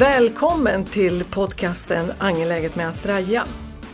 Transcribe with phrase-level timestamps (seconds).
[0.00, 3.44] Välkommen till podcasten Angeläget med Astraja.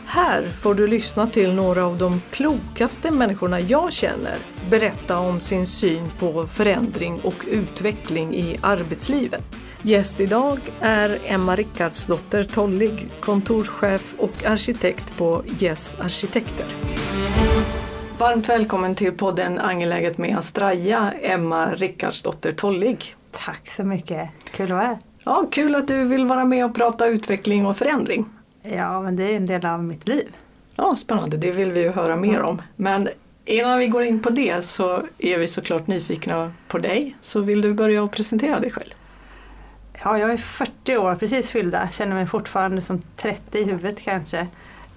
[0.05, 4.37] Här får du lyssna till några av de klokaste människorna jag känner
[4.69, 9.43] berätta om sin syn på förändring och utveckling i arbetslivet.
[9.81, 16.65] Gäst idag är Emma Rickardsdotter Tollig, kontorschef och arkitekt på Yes Arkitekter.
[18.17, 23.15] Varmt välkommen till podden Angeläget med Astraja, Emma Rickardsdotter Tollig.
[23.31, 24.97] Tack så mycket, kul att vara här.
[25.27, 28.25] Ja, kul att du vill vara med och prata utveckling och förändring.
[28.61, 30.35] Ja, men det är en del av mitt liv.
[30.75, 32.61] Ja, spännande, det vill vi ju höra mer om.
[32.75, 33.09] Men
[33.45, 37.15] innan vi går in på det så är vi såklart nyfikna på dig.
[37.21, 38.91] Så vill du börja och presentera dig själv?
[40.03, 41.89] Ja, jag är 40 år, precis fyllda.
[41.91, 44.47] Känner mig fortfarande som 30 i huvudet kanske.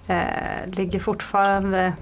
[0.07, 1.93] Eh, ligger fortfarande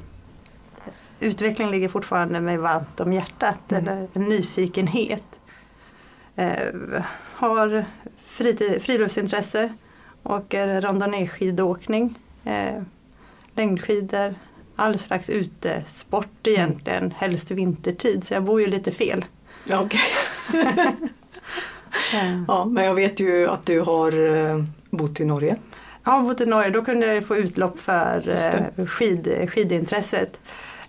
[1.19, 3.83] Utveckling ligger fortfarande mig varmt om hjärtat, mm.
[3.83, 5.39] eller en nyfikenhet.
[6.35, 7.01] Eh,
[7.35, 7.85] har
[8.39, 9.73] fritid, friluftsintresse,
[10.23, 12.81] åker randonnéskidåkning, eh,
[13.55, 14.35] längdskidor,
[14.75, 17.13] all slags utesport egentligen, mm.
[17.17, 19.25] helst vintertid så jag bor ju lite fel.
[19.67, 19.99] Ja, okay.
[22.47, 25.55] ja, men jag vet ju att du har eh, bott i Norge.
[26.03, 26.69] Ja, bott i Norge.
[26.69, 30.39] Då kunde jag få utlopp för eh, skid, skidintresset.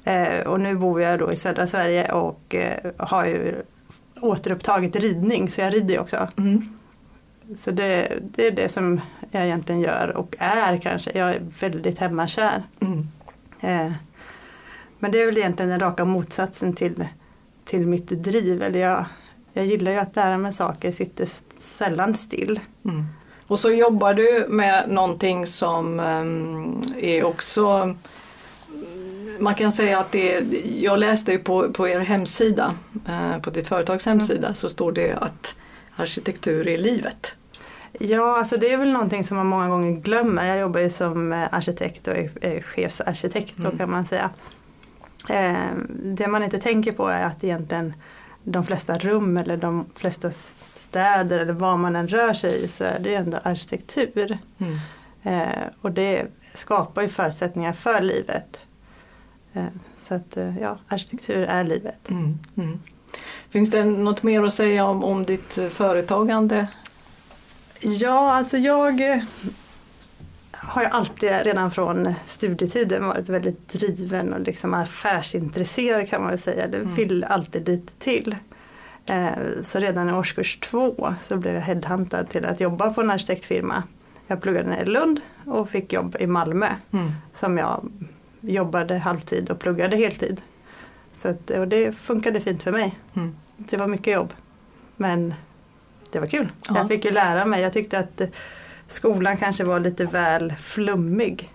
[0.05, 3.55] Eh, och nu bor jag då i södra Sverige och eh, har ju
[4.21, 6.29] återupptagit ridning så jag rider ju också.
[6.39, 6.80] Mm.
[7.59, 11.19] Så det, det, är det som jag egentligen gör och är kanske.
[11.19, 12.63] Jag är väldigt hemmakär.
[12.81, 13.09] Mm.
[13.61, 13.93] Eh,
[14.99, 17.05] men det är väl egentligen den raka motsatsen till,
[17.65, 18.63] till mitt driv.
[18.63, 19.05] Eller jag,
[19.53, 21.29] jag gillar ju att lära mig saker, sitter
[21.59, 22.61] sällan still.
[22.85, 23.07] Mm.
[23.47, 27.95] Och så jobbar du med någonting som um, är också
[29.39, 30.45] man kan säga att det,
[30.81, 32.75] jag läste ju på, på er hemsida,
[33.09, 34.55] eh, på ditt företags hemsida, mm.
[34.55, 35.55] så står det att
[35.97, 37.33] arkitektur är livet.
[38.03, 40.45] Ja, alltså det är väl någonting som man många gånger glömmer.
[40.45, 43.79] Jag jobbar ju som eh, arkitekt och är chefsarkitekt mm.
[43.79, 44.31] kan man säga.
[45.29, 47.95] Eh, det man inte tänker på är att egentligen
[48.43, 50.31] de flesta rum eller de flesta
[50.73, 54.39] städer eller var man än rör sig i så är det ändå arkitektur.
[54.59, 54.79] Mm.
[55.23, 58.61] Eh, och det skapar ju förutsättningar för livet.
[59.97, 62.11] Så att ja, arkitektur är livet.
[62.11, 62.39] Mm.
[62.57, 62.79] Mm.
[63.51, 66.67] Finns det något mer att säga om, om ditt företagande?
[67.81, 69.23] Ja, alltså jag eh,
[70.53, 76.39] har ju alltid redan från studietiden varit väldigt driven och liksom affärsintresserad kan man väl
[76.39, 76.67] säga.
[76.67, 76.95] Det mm.
[76.95, 78.37] vill alltid lite till.
[79.07, 79.31] Eh,
[79.63, 83.83] så redan i årskurs två så blev jag headhuntad till att jobba på en arkitektfirma.
[84.27, 87.13] Jag pluggade i Lund och fick jobb i Malmö mm.
[87.35, 87.93] som jag
[88.41, 90.41] jobbade halvtid och pluggade heltid.
[91.13, 92.99] Så att, och det funkade fint för mig.
[93.15, 93.37] Mm.
[93.57, 94.33] Det var mycket jobb.
[94.97, 95.35] Men
[96.13, 96.53] det var kul.
[96.69, 96.77] Ja.
[96.77, 97.63] Jag fick ju lära mig.
[97.63, 98.23] Jag tyckte att
[98.87, 101.51] skolan kanske var lite väl flummig.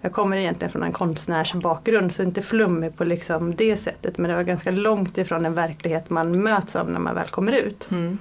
[0.00, 4.36] Jag kommer egentligen från en konstnärsbakgrund så inte flummig på liksom det sättet men det
[4.36, 7.90] var ganska långt ifrån den verklighet man möts av när man väl kommer ut.
[7.90, 8.18] Mm.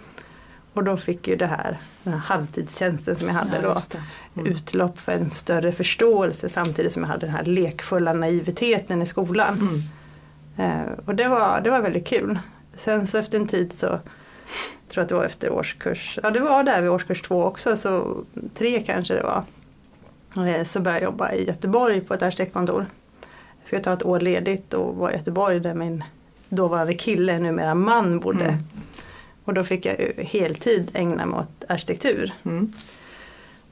[0.74, 3.78] Och då fick ju det här, den här halvtidstjänsten som jag hade ja,
[4.34, 4.52] då mm.
[4.52, 9.84] utlopp för en större förståelse samtidigt som jag hade den här lekfulla naiviteten i skolan.
[10.58, 10.82] Mm.
[10.82, 12.40] Eh, och det var, det var väldigt kul.
[12.78, 14.00] Sen så efter en tid så
[14.88, 18.24] tror att det var efter årskurs, ja det var där vid årskurs två också, så
[18.54, 19.44] tre kanske det var.
[20.48, 22.86] Eh, så började jag jobba i Göteborg på ett arkitektkontor.
[23.60, 26.04] Jag skulle ta ett år ledigt och vara i Göteborg där min
[26.50, 28.44] dåvarande kille, numera man, bodde.
[28.44, 28.64] Mm.
[29.44, 32.34] Och då fick jag heltid ägna mig åt arkitektur.
[32.44, 32.72] Mm.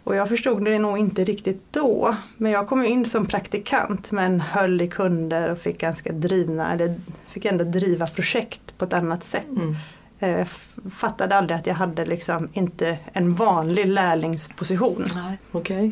[0.04, 2.16] Och jag förstod det nog inte riktigt då.
[2.38, 6.96] Men jag kom in som praktikant men höll i kunder och fick ganska drivna, eller
[7.28, 9.50] fick ändå driva projekt på ett annat sätt.
[9.50, 9.76] Mm.
[10.24, 10.48] Eh,
[10.92, 15.06] fattade aldrig att jag hade liksom inte en vanlig lärlingsposition.
[15.16, 15.92] Nej, okay.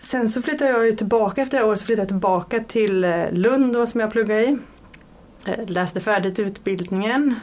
[0.00, 3.32] Sen så flyttade jag tillbaka efter det här året, så flyttade jag tillbaka till eh,
[3.32, 4.58] Lund då, som jag pluggade i.
[5.46, 7.34] Eh, läste färdigt utbildningen.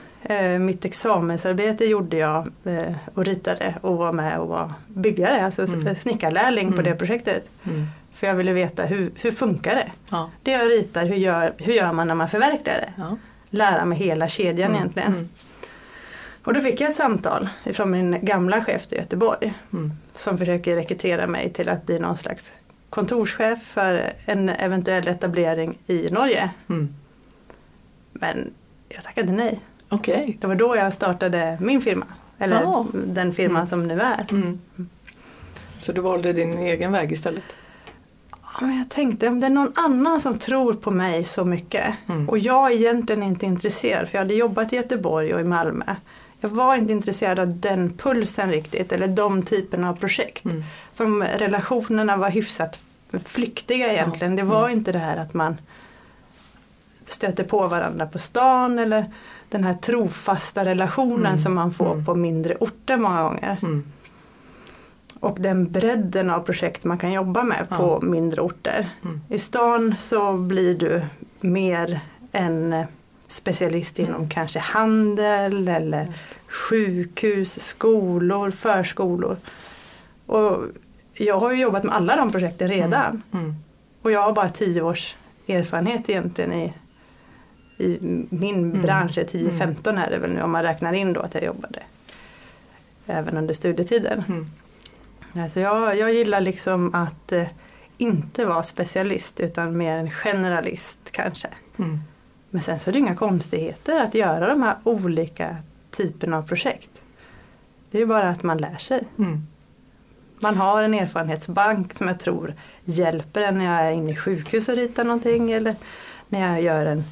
[0.59, 2.51] Mitt examensarbete gjorde jag
[3.13, 5.95] och ritade och var med och var byggare, alltså mm.
[5.95, 6.75] snickarlärling mm.
[6.75, 7.49] på det projektet.
[7.63, 7.85] Mm.
[8.13, 9.91] För jag ville veta hur, hur funkar det?
[10.09, 10.29] Ja.
[10.43, 12.93] Det jag ritar, hur gör, hur gör man när man förverkligar det?
[12.97, 13.17] Ja.
[13.49, 14.77] Lära mig hela kedjan mm.
[14.77, 15.29] egentligen.
[16.43, 19.91] Och då fick jag ett samtal från min gamla chef i Göteborg mm.
[20.15, 22.53] som försöker rekrytera mig till att bli någon slags
[22.89, 26.51] kontorschef för en eventuell etablering i Norge.
[26.69, 26.95] Mm.
[28.11, 28.53] Men
[28.89, 29.59] jag tackade nej.
[29.89, 30.37] Okay.
[30.39, 32.05] Det var då jag startade min firma.
[32.37, 32.85] Eller oh.
[32.93, 33.67] den firma mm.
[33.67, 34.27] som nu är.
[34.31, 34.59] Mm.
[35.79, 37.43] Så du valde din egen väg istället?
[38.31, 41.95] Ja, men jag tänkte om det är någon annan som tror på mig så mycket
[42.09, 42.29] mm.
[42.29, 45.95] och jag är egentligen inte intresserad för jag hade jobbat i Göteborg och i Malmö
[46.43, 50.45] jag var inte intresserad av den pulsen riktigt eller de typerna av projekt.
[50.45, 50.63] Mm.
[50.91, 52.79] Som relationerna var hyfsat
[53.25, 54.35] flyktiga egentligen.
[54.35, 54.77] Det var Mm.
[54.77, 55.57] inte det här att man
[57.07, 59.05] stöter på varandra på stan eller
[59.49, 61.37] den här trofasta relationen Mm.
[61.37, 62.05] som man får Mm.
[62.05, 63.57] på mindre orter många gånger.
[63.61, 63.83] Mm.
[65.19, 67.77] Och den bredden av projekt man kan jobba med Ja.
[67.77, 68.89] på mindre orter.
[69.03, 69.21] Mm.
[69.29, 71.01] I stan så blir du
[71.41, 71.99] mer
[72.31, 72.83] en
[73.33, 74.29] specialist inom Mm.
[74.29, 76.07] kanske handel eller
[76.47, 79.37] sjukhus, skolor, förskolor.
[80.25, 80.63] Och
[81.13, 83.21] jag har ju jobbat med alla de projekten redan.
[83.33, 83.55] Mm.
[84.01, 85.15] Och jag har bara tio års
[85.47, 86.73] erfarenhet egentligen i,
[87.77, 87.97] i
[88.29, 88.81] min Mm.
[88.81, 89.17] bransch.
[89.17, 91.79] 10-15 är det väl nu om man räknar in då att jag jobbade
[93.07, 94.23] även under studietiden.
[94.27, 94.49] Mm.
[95.43, 97.47] Alltså jag, jag gillar liksom att eh,
[97.97, 101.47] inte vara specialist utan mer en generalist kanske.
[101.77, 101.99] Mm.
[102.53, 105.57] Men sen så är det inga konstigheter att göra de här olika
[105.91, 107.01] typerna av projekt.
[107.91, 109.03] Det är bara att man lär sig.
[109.17, 109.47] Mm.
[110.39, 112.53] Man har en erfarenhetsbank som jag tror
[112.85, 115.75] hjälper en när jag är inne i sjukhus och ritar någonting eller
[116.29, 117.03] när jag gör en,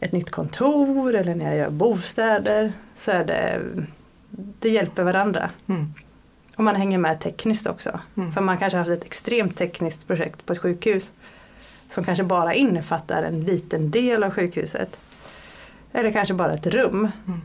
[0.00, 2.72] ett nytt kontor eller när jag gör bostäder.
[2.96, 3.60] Så är det,
[4.58, 5.50] det hjälper varandra.
[5.66, 5.94] Mm.
[6.56, 8.00] Och man hänger med tekniskt också.
[8.16, 8.32] Mm.
[8.32, 11.12] För man kanske har haft ett extremt tekniskt projekt på ett sjukhus
[11.90, 14.96] som kanske bara innefattar en liten del av sjukhuset.
[15.92, 17.08] Eller kanske bara ett rum.
[17.26, 17.40] Mm.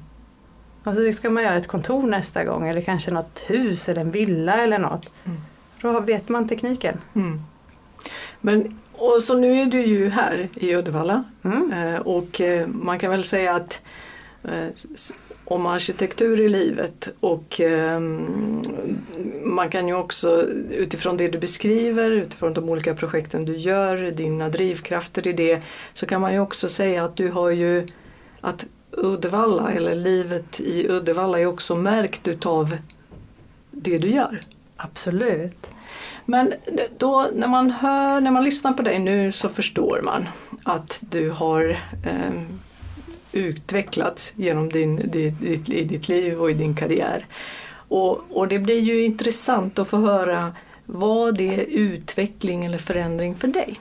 [0.84, 4.12] Och så ska man göra ett kontor nästa gång eller kanske något hus eller en
[4.12, 5.12] villa eller något.
[5.26, 5.38] Mm.
[5.82, 6.98] Då vet man tekniken.
[7.16, 7.42] Mm.
[8.42, 11.74] Men, och så nu är du ju här i Uddevalla Mm.
[11.74, 13.82] eh, och eh, man kan väl säga att
[14.44, 14.68] eh,
[15.46, 18.00] om arkitektur i livet och eh,
[19.44, 24.50] man kan ju också utifrån det du beskriver, utifrån de olika projekten du gör, dina
[24.50, 25.62] drivkrafter i det,
[25.94, 27.88] så kan man ju också säga att du har ju
[28.42, 32.78] att Uddevalla eller livet i Uddevalla är också märkt utav
[33.72, 34.42] det du gör.
[34.78, 35.72] Absolut.
[36.26, 36.54] Men
[36.98, 40.30] då när man hör, när man lyssnar på dig nu så förstår man
[40.64, 42.42] att du har eh,
[43.36, 47.26] utvecklats genom din, ditt, i ditt liv och i din karriär.
[47.88, 50.54] Och, och det blir ju intressant att få höra
[50.86, 53.80] vad det är utveckling eller förändring för dig?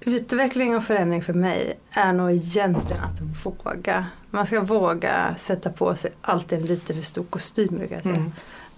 [0.00, 4.06] Utveckling och förändring för mig är nog egentligen att våga.
[4.30, 8.16] Man ska våga sätta på sig alltid en lite för stor kostym brukar jag säga.
[8.16, 8.32] Mm.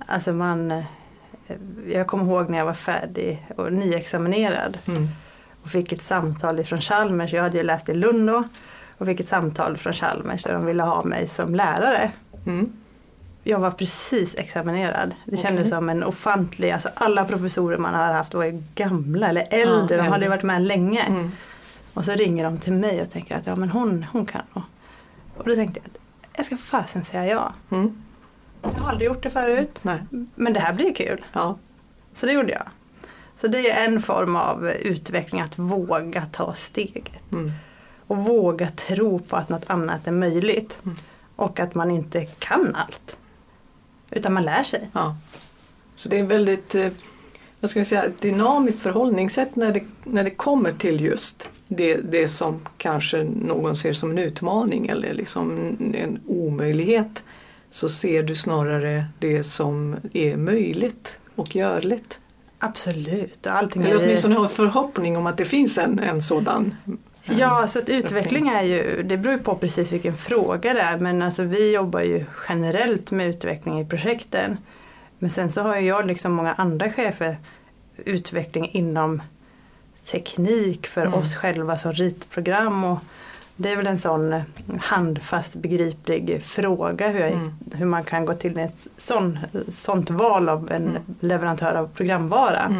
[0.06, 0.84] Alltså man, eh,
[1.88, 5.08] jag kommer ihåg när jag var färdig och nyexaminerad Mm.
[5.62, 7.32] och fick ett samtal ifrån Chalmers.
[7.32, 8.44] Jag hade ju läst i Lund då
[8.98, 12.12] och fick ett samtal från Chalmers där de ville ha mig som lärare.
[12.46, 12.72] Mm.
[13.42, 15.08] Jag var precis examinerad.
[15.08, 15.38] Det Okej.
[15.38, 19.96] kändes som en ofantlig, alltså alla professorer man hade haft var ju gamla eller äldre,
[19.96, 21.02] Ja, de hade ju varit med länge.
[21.02, 21.30] Mm.
[21.94, 24.64] Och så ringer de till mig och tänker att ja men hon, hon kan nog.
[25.36, 26.00] Och då tänkte jag att
[26.36, 27.52] jag ska fasen säga ja.
[27.70, 28.02] Mm.
[28.62, 29.78] Jag har aldrig gjort det förut.
[29.82, 29.98] Nej.
[30.34, 31.24] Men det här blir kul.
[31.32, 31.56] Ja.
[32.14, 32.66] Så det gjorde jag.
[33.36, 37.32] Så det är en form av utveckling, att våga ta steget.
[37.32, 37.52] Mm.
[38.06, 40.78] Och våga tro på att något annat är möjligt.
[40.84, 40.96] Mm.
[41.36, 43.18] Och att man inte kan allt.
[44.10, 44.90] Utan man lär sig.
[44.92, 45.16] Ja.
[45.94, 46.88] Så det är väldigt eh,
[47.60, 51.96] vad ska vi säga, ett dynamiskt förhållningssätt när det, när det kommer till just det,
[51.96, 57.24] det som kanske någon ser som en utmaning eller liksom en omöjlighet.
[57.70, 62.20] Så ser du snarare det som är möjligt och görligt.
[62.58, 63.46] Absolut.
[63.46, 66.74] Allting Eller åtminstone har en förhoppning om att det finns en, en sådan.
[67.28, 70.98] Ja, så att utveckling är ju, det beror ju på precis vilken fråga det är.
[70.98, 74.56] Men alltså vi jobbar ju generellt med utveckling i projekten.
[75.18, 77.36] Men sen så har ju jag liksom många andra chefer
[77.96, 79.22] utveckling inom
[80.10, 81.14] teknik för Mm.
[81.14, 82.84] oss själva som ritprogram.
[82.84, 82.98] Och
[83.56, 84.42] det är väl en sån
[84.80, 87.52] handfast begriplig fråga hur, jag, Mm.
[87.74, 91.02] hur man kan gå till ett sån, sånt val av en Mm.
[91.20, 92.74] leverantör av programvara.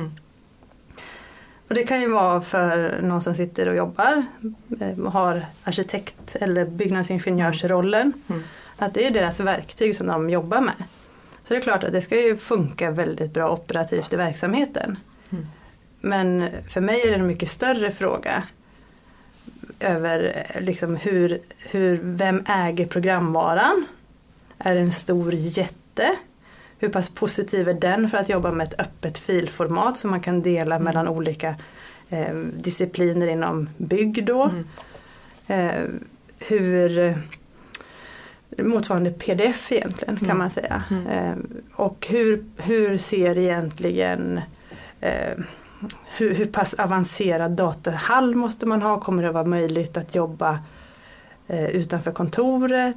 [1.67, 1.69] Mm.
[1.69, 4.25] Och det kan ju vara för någon som sitter och jobbar,
[4.81, 8.13] eh, har arkitekt eller byggnadsingenjörsrollen.
[8.29, 8.43] Mm.
[8.77, 10.85] Att det är deras verktyg som de jobbar med.
[11.45, 14.99] Så det är klart att det ska ju funka väldigt bra operativt i verksamheten.
[15.31, 15.47] Mm.
[16.01, 18.43] Men för mig är det en mycket större fråga
[19.81, 21.39] över eh, liksom hur,
[21.71, 23.87] hur, vem äger programvaran?
[24.59, 26.17] Är det en stor jätte?
[26.79, 30.43] Hur pass positiv är den för att jobba med ett öppet filformat som man kan
[30.43, 30.85] dela Mm.
[30.85, 31.55] mellan olika
[32.09, 34.43] eh, discipliner inom bygg då?
[34.51, 34.67] Mm.
[35.47, 35.85] Eh,
[36.49, 37.17] hur eh,
[38.59, 40.39] motsvarande pdf egentligen kan Mm.
[40.39, 40.83] man säga.
[40.91, 41.07] Mm.
[41.07, 41.35] Eh,
[41.75, 44.41] och hur, hur ser egentligen
[45.01, 45.33] eh,
[46.17, 49.01] hur, hur pass avancerad datahall måste man ha?
[49.01, 50.59] Kommer det vara möjligt att jobba
[51.47, 52.97] eh, utanför kontoret?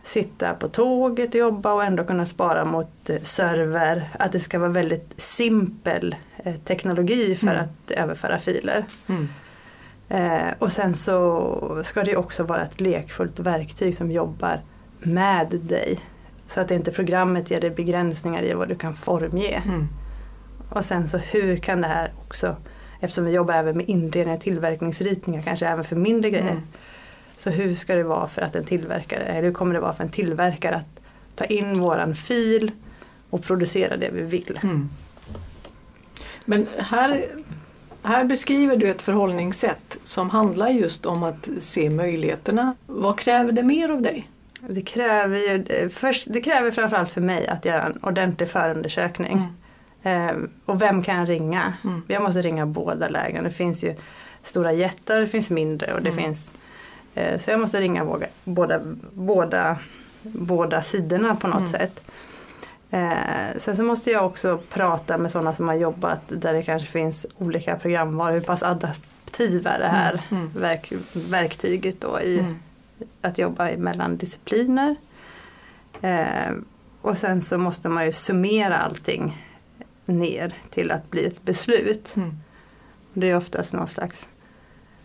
[0.00, 0.06] Mm.
[0.24, 4.08] sitta på tåget och jobba och ändå kunna spara mot eh, server.
[4.18, 6.14] Att det ska vara väldigt simpel
[6.44, 7.60] eh, teknologi för Mm.
[7.62, 8.84] att överföra filer.
[9.08, 9.28] Mm.
[10.08, 14.60] Eh, och sen så ska det också vara ett lekfullt verktyg som jobbar
[14.98, 15.98] med dig.
[16.46, 19.62] Så att inte programmet ger dig begränsningar i vad du kan formge.
[19.66, 19.88] Mm.
[20.70, 22.56] Och sen så hur kan det här också,
[23.00, 26.60] eftersom vi jobbar även med inredningar och tillverkningsritningar, kanske även för mindre grejer.
[27.46, 27.58] Mm.
[27.58, 30.04] Så hur ska det vara för att en tillverkare, eller hur kommer det vara för
[30.04, 31.00] en tillverkare att
[31.34, 32.70] ta in våran fil
[33.30, 34.58] och producera det vi vill.
[34.62, 34.88] Mm.
[36.44, 37.24] Men här,
[38.02, 42.74] här beskriver du ett förhållningssätt som handlar just om att se möjligheterna.
[42.86, 44.30] Vad kräver det mer av dig?
[44.68, 49.48] Det kräver ju, först, det kräver framförallt för mig att göra en ordentlig förundersökning.
[50.02, 50.32] Eh,
[50.64, 51.74] och vem kan jag ringa?
[51.84, 52.02] Mm.
[52.08, 53.44] Jag måste ringa båda lägren.
[53.44, 53.94] Det finns ju
[54.42, 56.24] stora jättar, det finns mindre och det Mm.
[56.24, 56.52] finns
[57.14, 58.80] Så jag måste ringa båda, båda,
[59.12, 59.78] båda,
[60.22, 61.70] båda sidorna på något Mm.
[61.70, 62.00] sätt.
[62.90, 66.88] Eh, sen så måste jag också prata med sådana som har jobbat där det kanske
[66.88, 68.32] finns olika programvaror.
[68.32, 70.42] Hur pass adaptiva är det här Mm.
[70.42, 70.62] Mm.
[70.62, 72.56] verk, verktyget då i Mm.
[73.22, 74.96] att jobba mellan discipliner.
[76.00, 76.52] Eh,
[77.00, 79.46] och sen så måste man ju summera allting
[80.06, 82.12] ner till att bli ett beslut.
[82.16, 82.32] Mm.
[83.12, 84.28] Det är oftast någon slags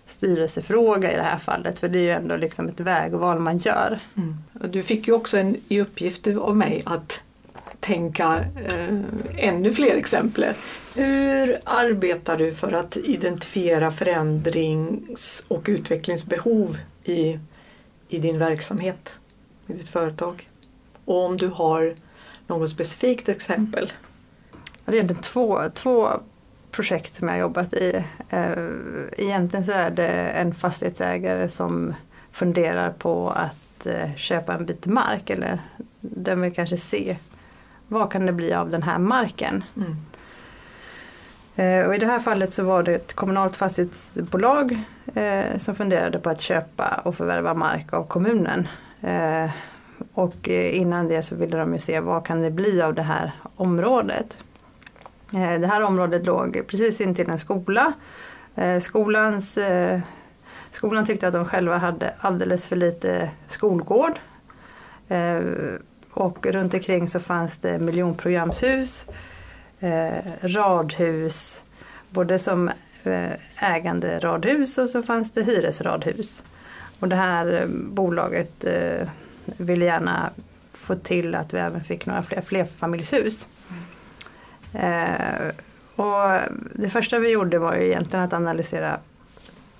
[0.05, 3.99] styrelsefråga i det här fallet för det är ju ändå liksom ett vägval man gör.
[4.17, 4.37] Mm.
[4.61, 7.19] Och Du fick ju också en i uppgift av mig att
[7.79, 8.99] tänka eh,
[9.37, 10.53] ännu fler exempel.
[10.95, 17.39] Hur arbetar du för att identifiera förändrings och utvecklingsbehov i,
[18.09, 19.13] i din verksamhet,
[19.67, 20.49] i ditt företag?
[21.05, 21.95] Och om du har
[22.47, 23.91] något specifikt exempel?
[24.85, 26.09] Det är egentligen två, två
[26.75, 28.03] projekt som jag jobbat i.
[28.29, 28.51] Eh,
[29.17, 31.93] Egentligen så är det en fastighetsägare som
[32.31, 35.59] funderar på att eh, köpa en bit mark eller
[35.99, 37.17] den vill kanske se
[37.87, 39.63] vad kan det bli av den här marken.
[39.77, 39.95] Mm.
[41.55, 44.77] Eh, Och i det här fallet så var det ett kommunalt fastighetsbolag
[45.57, 48.67] som funderade på att köpa och förvärva mark av kommunen.
[50.13, 53.31] Och innan det så ville de ju se vad kan det bli av det här
[53.55, 54.37] området.
[55.33, 57.93] Eh, det här området låg precis intill en skola.
[58.55, 59.99] Eh, skolans, eh,
[60.71, 64.19] skolan tyckte att de själva hade alldeles för lite skolgård.
[66.11, 69.07] Och runt omkring så fanns det miljonprogramshus
[70.41, 71.63] radhus,
[72.09, 72.71] både som
[73.55, 76.43] ägande radhus och så fanns det hyresradhus.
[76.99, 78.65] Och det här bolaget
[79.45, 80.29] ville gärna
[80.73, 83.49] få till att vi även fick några fler flerfamiljshus.
[83.69, 83.83] Mm
[85.95, 86.39] och
[86.73, 88.99] det första vi gjorde var ju egentligen att analysera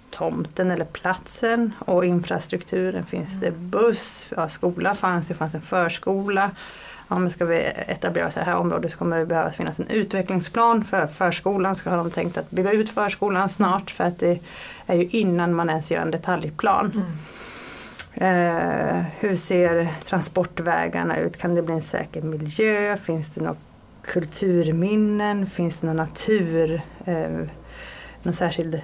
[0.09, 3.03] tomten eller platsen och infrastrukturen.
[3.03, 4.27] Finns det buss?
[4.35, 6.51] Ja, skola fanns det, fanns en förskola.
[7.07, 9.79] Ja, men ska vi etablera oss i det här området så kommer det behöva finnas
[9.79, 11.75] en utvecklingsplan för förskolan.
[11.75, 14.39] Så har de tänkt att bygga ut förskolan snart för att det
[14.85, 16.91] är ju innan man ens gör en detaljplan.
[16.95, 17.05] Mm.
[18.17, 21.37] Eh, hur ser transportvägarna ut?
[21.37, 22.97] Kan det bli en säker miljö?
[22.97, 23.55] Finns det några
[24.05, 25.47] kulturminnen?
[25.47, 26.81] Finns det någon natur?
[27.05, 27.29] Eh,
[28.23, 28.81] någon särskild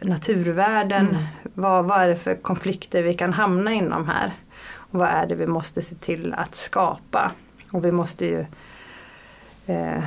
[0.00, 1.08] naturvärden?
[1.08, 1.22] Mm.
[1.54, 4.32] Vad, vad är det för konflikter vi kan hamna inom här?
[4.74, 7.32] Och vad är det vi måste se till att skapa?
[7.72, 8.44] Och vi måste ju
[9.66, 10.02] eh,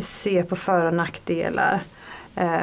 [0.00, 1.80] se på för och nackdelar.
[2.36, 2.60] Eh,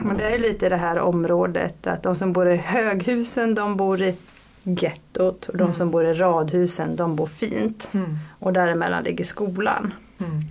[0.00, 4.02] men det är lite det här området att de som bor i höghusen de bor
[4.02, 4.16] i
[4.64, 5.74] gettot och de Mm.
[5.74, 7.88] som bor i radhusen de bor fint.
[7.94, 8.18] Mm.
[8.38, 9.94] Och däremellan ligger skolan.
[10.20, 10.42] Mm.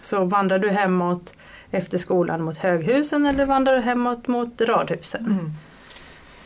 [0.00, 1.34] Så vandrar du hemåt
[1.70, 5.26] efter skolan mot höghusen eller vandrar du hemåt mot radhusen?
[5.26, 5.52] Mm.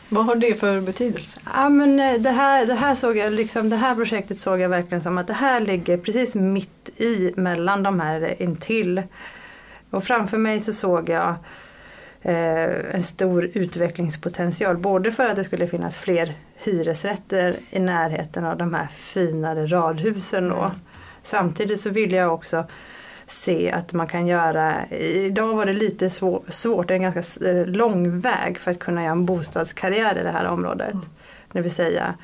[0.09, 1.41] Vad har det för betydelse?
[1.55, 4.69] Ja, men eh, det, här, det, här såg jag, liksom, det här projektet såg jag
[4.69, 9.03] verkligen som att det här ligger precis mitt i mellan de här intill.
[9.91, 11.35] Och framför mig så såg jag
[12.23, 14.77] eh, en stor utvecklingspotential.
[14.77, 20.49] Både för att det skulle finnas fler hyresrätter i närheten av de här finare radhusen.
[20.49, 20.71] Då.
[21.29, 22.65] Samtidigt så ville jag också
[23.27, 27.49] se att man kan göra, idag var det lite svår, svårt, det är en ganska
[27.49, 30.93] eh, lång väg för att kunna göra en bostadskarriär i det här området.
[30.93, 31.05] Mm.
[31.53, 32.15] Det vill säga,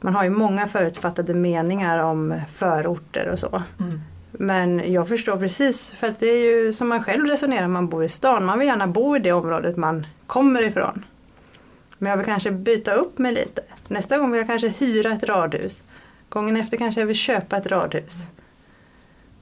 [0.00, 3.62] man har ju många förutfattade meningar om förorter och så.
[3.80, 4.00] Mm.
[4.30, 7.88] Men jag förstår precis, för att det är ju som man själv resonerar när man
[7.88, 8.44] bor i stan.
[8.44, 11.04] Man vill gärna bo i det området man kommer ifrån.
[11.98, 13.62] Men jag vill kanske byta upp mig lite.
[13.88, 15.82] Nästa gång vill jag kanske hyra ett radhus.
[16.28, 18.26] Gången efter kanske jag vill köpa ett radhus.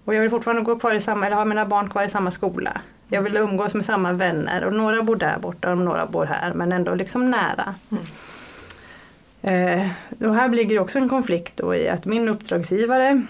[0.04, 2.30] Och jag vill fortfarande gå kvar i samma, eller ha mina barn kvar i samma
[2.30, 2.80] skola.
[3.08, 6.54] Jag vill umgås med samma vänner och några bor där borta och några bor här
[6.54, 7.74] men ändå liksom nära.
[7.90, 8.04] Mm.
[9.42, 9.88] Eh,
[10.28, 13.22] och här ligger också en konflikt då i att min uppdragsgivare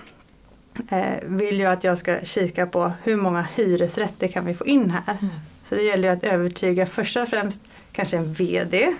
[0.88, 4.90] eh, vill ju att jag ska kika på hur många hyresrätter kan vi få in
[4.90, 5.16] här.
[5.20, 5.34] Mm.
[5.64, 8.94] Så det gäller ju att övertyga först och främst kanske en VD.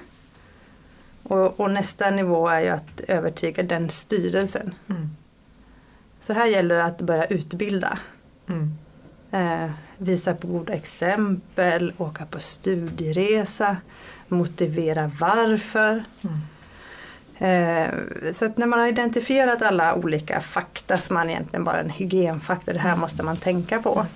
[1.23, 4.75] Och, och nästa nivå är ju att övertyga den styrelsen.
[4.89, 5.11] Mm.
[6.27, 7.99] Så här gäller det att börja utbilda.
[8.49, 8.75] Mm.
[9.31, 13.77] Eh, visa på goda exempel, åka på studieresa,
[14.29, 16.05] motivera varför.
[16.25, 16.41] Mm.
[17.39, 21.91] Eh, så att när man har identifierat alla olika fakta som man egentligen bara en
[21.91, 24.07] hygienfakta, det här måste man tänka på.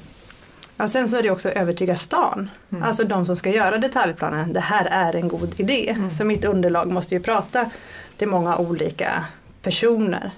[0.76, 2.82] Ja, sen så är det också övertyga stan, Mm.
[2.82, 5.90] alltså de som ska göra detaljplanen, det här är en god idé.
[5.90, 6.10] Mm.
[6.10, 7.70] Så mitt underlag måste ju prata
[8.16, 9.24] till många olika
[9.62, 10.30] personer.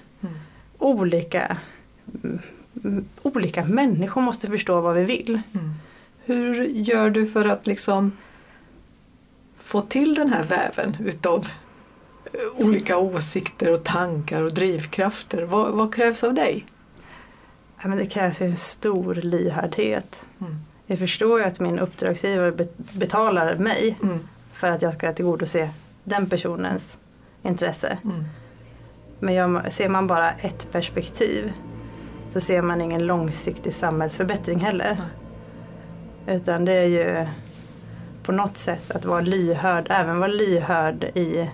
[0.81, 0.99] Mm.
[0.99, 1.57] Olika,
[2.23, 5.41] mm, olika människor måste förstå vad vi vill.
[5.53, 5.73] Mm.
[6.25, 8.11] Hur gör du för att liksom
[9.57, 11.47] få till den här väven utav
[12.25, 15.43] eh, olika åsikter och tankar och drivkrafter?
[15.43, 16.65] Vad, vad krävs av dig?
[17.81, 20.25] Ja, men det krävs en stor lyhördhet.
[20.41, 20.55] Mm.
[20.85, 24.19] Jag förstår ju att min uppdragsgivare be- betalar mig Mm.
[24.53, 25.69] för att jag ska tillgodose
[26.03, 26.97] den personens
[27.43, 27.97] intresse.
[28.03, 28.23] Mm.
[29.21, 31.53] Men ser man bara ett perspektiv
[32.29, 34.97] så ser man ingen långsiktig samhällsförbättring heller.
[36.27, 37.27] Utan det är ju
[38.23, 41.49] på något sätt att vara lyhörd, även vara lyhörd i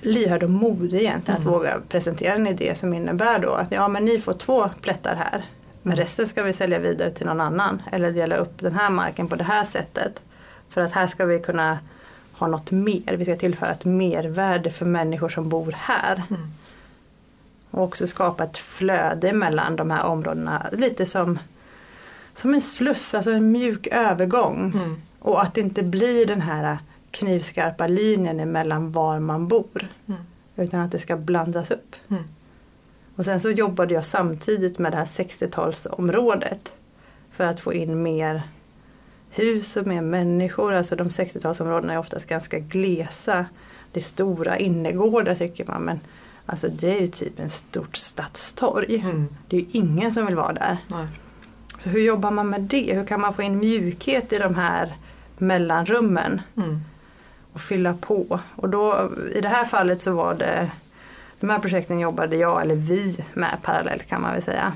[0.00, 1.40] lyhörd och modig egentligen.
[1.40, 1.48] Mm.
[1.48, 5.14] Att våga presentera en idé som innebär då att ja men ni får två plättar
[5.16, 5.44] här.
[5.82, 6.02] Men Mm.
[6.02, 7.82] resten ska vi sälja vidare till någon annan.
[7.92, 10.22] Eller dela upp den här marken på det här sättet.
[10.68, 11.78] För att här ska vi kunna
[12.38, 13.16] ha något mer.
[13.16, 16.22] Vi ska tillföra ett mervärde för människor som bor här.
[16.30, 16.42] Mm.
[17.70, 20.66] Och också skapa ett flöde mellan de här områdena.
[20.72, 21.38] Lite som,
[22.34, 24.72] som en sluss, alltså en mjuk övergång.
[24.74, 25.02] Mm.
[25.18, 26.78] Och att det inte blir den här
[27.10, 29.88] knivskarpa linjen emellan var man bor.
[30.06, 30.20] Mm.
[30.56, 31.96] Utan att det ska blandas upp.
[32.08, 32.22] Mm.
[33.16, 36.72] Och sen så jobbade jag samtidigt med det här 60-talsområdet.
[37.32, 38.42] För att få in mer
[39.38, 40.72] hus och mer människor.
[40.72, 43.46] Alltså de 60-talsområdena är oftast ganska glesa.
[43.92, 45.82] Det är stora innergårdar tycker man.
[45.82, 46.00] Men
[46.46, 48.96] alltså det är ju typ en stort stadstorg.
[48.96, 49.28] Mm.
[49.48, 50.76] Det är ju ingen som vill vara där.
[50.88, 51.06] Nej.
[51.78, 52.94] Så hur jobbar man med det?
[52.94, 54.96] Hur kan man få in mjukhet i de här
[55.38, 56.40] mellanrummen?
[56.56, 56.80] Mm.
[57.52, 58.40] och fylla på.
[58.56, 60.70] Och då, i det här fallet så var det,
[61.40, 64.72] de här projekten jobbade jag, eller vi, med parallellt kan man väl säga.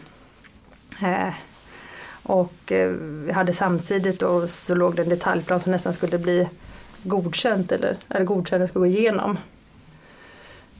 [2.24, 2.90] Eh, och eh,
[3.24, 6.48] vi hade samtidigt då så låg det en detaljplan som nästan skulle bli
[7.02, 9.38] godkänt eller, eller godkänd skulle gå igenom.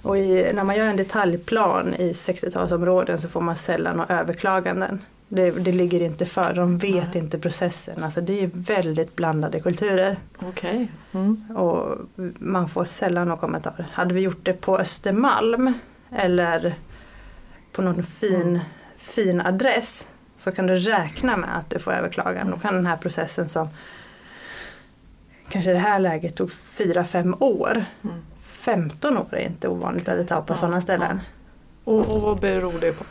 [0.03, 5.03] Och i, när man gör en detaljplan i 60-talsområden så får man sällan några överklaganden.
[5.29, 7.19] Det, det ligger inte för, de vet Nej.
[7.19, 8.05] inte processen.
[8.05, 10.19] Alltså det är väldigt blandade kulturer.
[10.39, 10.93] Okej.
[11.13, 11.57] Mm.
[11.57, 11.99] Och
[12.39, 13.87] man får sällan några kommentarer.
[13.93, 15.73] Hade vi gjort det på Östermalm
[16.17, 16.75] eller
[17.73, 18.61] på någon fin, Mm.
[18.99, 20.07] fin adress
[20.41, 22.51] så kan du räkna med att du får överklagan.
[22.51, 23.69] Då kan den här processen som
[25.49, 27.85] kanske i det här läget tog 4-5 år.
[28.05, 28.17] Mm.
[28.41, 31.21] 15 år är inte ovanligt att det tar på Ja, sådana ställen.
[31.85, 33.05] Och, och vad beror det på?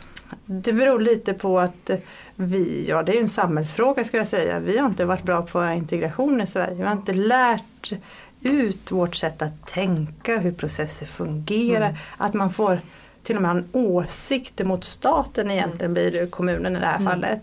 [0.46, 1.90] Det beror lite på att
[2.34, 4.58] vi, ja det är en samhällsfråga ska jag säga.
[4.58, 6.74] Vi har inte varit bra på integration i Sverige.
[6.74, 7.92] Vi har inte lärt
[8.40, 11.86] ut vårt sätt att tänka, hur processer fungerar.
[11.86, 11.96] Mm.
[12.16, 12.80] Att man får
[13.22, 16.98] till och med ha en åsikt mot staten egentligen blir det kommunen i det här
[16.98, 17.12] Mm.
[17.12, 17.40] fallet.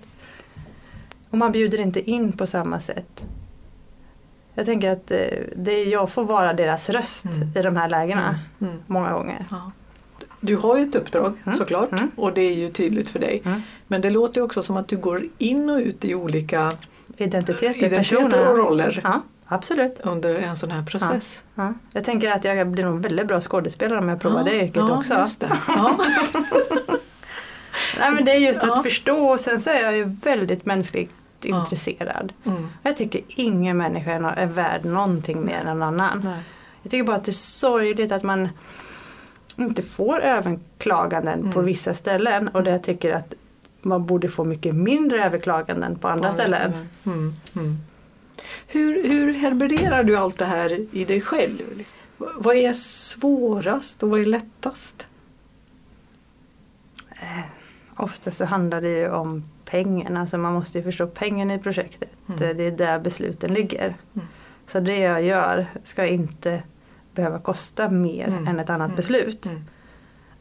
[1.29, 3.25] Och man bjuder inte in på samma sätt.
[4.53, 5.17] Jag tänker att eh,
[5.55, 7.51] det, jag får vara deras röst Mm.
[7.55, 8.71] i de här lägena Mm.
[8.73, 8.83] Mm.
[8.87, 9.45] många gånger.
[9.51, 9.71] Ja.
[10.41, 11.57] Du har ju ett uppdrag Mm.
[11.57, 12.11] såklart Mm.
[12.15, 13.41] och det är ju tydligt för dig.
[13.45, 13.61] Mm.
[13.87, 16.71] Men det låter ju också som att du går in och ut i olika
[17.17, 19.99] Identiteter, identiteter och roller Ja, absolut.
[20.03, 21.43] under en sån här process.
[21.55, 21.73] Ja.
[21.91, 24.97] Jag tänker att jag blir nog väldigt bra skådespelare om jag provar det yrket ja,
[24.97, 25.13] också.
[25.13, 25.51] Just det.
[25.67, 25.97] Ja.
[27.99, 28.73] Nej, men det är just Ja.
[28.73, 31.59] att förstå och sen så är jag ju väldigt mänskligt Ja.
[31.59, 32.33] intresserad.
[32.45, 32.67] Mm.
[32.83, 36.21] Jag tycker ingen människa är, är värd någonting mer än någon annan.
[36.23, 36.39] Nej.
[36.81, 38.49] Jag tycker bara att det är sorgligt att man
[39.57, 41.51] inte får överklaganden Mm.
[41.51, 43.33] på vissa ställen och det jag tycker att
[43.81, 46.87] man borde få mycket mindre överklaganden på andra Ja, ställen.
[47.05, 47.33] Mm.
[48.67, 51.83] Hur, hur herbergerar du allt det här i dig själv?
[52.17, 55.07] Vad är svårast och vad är lättast?
[57.95, 62.09] Ofta så handlar det ju om pengarna, alltså man måste ju förstå pengen i projektet.
[62.29, 62.57] Mm.
[62.57, 63.95] Det är där besluten ligger.
[64.15, 64.27] Mm.
[64.65, 66.63] Så det jag gör ska inte
[67.15, 68.47] behöva kosta mer Mm.
[68.47, 68.95] än ett annat Mm.
[68.95, 69.45] beslut.
[69.45, 69.61] Mm.